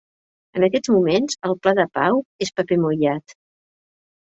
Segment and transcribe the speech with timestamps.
[0.59, 3.39] En aquests moments, el pla de pau és paper mullat.